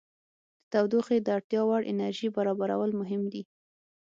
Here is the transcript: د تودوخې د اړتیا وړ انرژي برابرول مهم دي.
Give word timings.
د 0.03 0.03
تودوخې 0.71 1.17
د 1.21 1.27
اړتیا 1.37 1.61
وړ 1.65 1.81
انرژي 1.93 2.27
برابرول 2.37 2.91
مهم 3.01 3.21
دي. 3.33 3.43